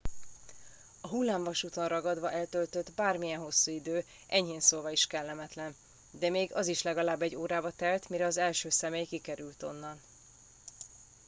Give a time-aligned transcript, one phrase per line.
[1.01, 5.75] "a hullámvasúton ragadva eltöltött bármilyen hosszú idő enyhén szólva is kellemetlen
[6.11, 10.01] de még az is legalább egy órába telt mire az első személy kikerült onnan."